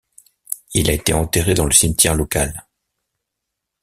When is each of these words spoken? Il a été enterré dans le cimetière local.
Il 0.73 0.89
a 0.89 0.93
été 0.93 1.13
enterré 1.13 1.53
dans 1.53 1.65
le 1.65 1.71
cimetière 1.71 2.15
local. 2.15 2.65